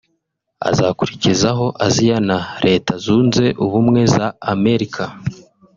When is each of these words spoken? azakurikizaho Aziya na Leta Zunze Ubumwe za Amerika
azakurikizaho 0.69 1.65
Aziya 1.85 2.17
na 2.29 2.37
Leta 2.65 2.93
Zunze 3.03 3.45
Ubumwe 3.63 4.01
za 4.15 4.25
Amerika 4.53 5.03